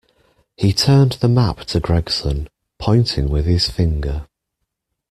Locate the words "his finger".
3.45-4.25